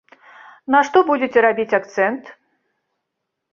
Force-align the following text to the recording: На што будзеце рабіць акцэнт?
На 0.75 0.79
што 0.87 0.97
будзеце 1.09 1.45
рабіць 1.47 1.77
акцэнт? 1.81 2.35